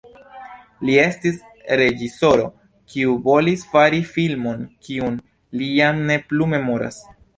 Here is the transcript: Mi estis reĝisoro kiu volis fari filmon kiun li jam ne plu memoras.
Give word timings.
Mi 0.87 0.95
estis 1.01 1.35
reĝisoro 1.81 2.47
kiu 2.93 3.13
volis 3.27 3.67
fari 3.75 4.01
filmon 4.15 4.65
kiun 4.89 5.21
li 5.61 5.69
jam 5.77 6.01
ne 6.11 6.17
plu 6.33 6.49
memoras. 6.57 6.99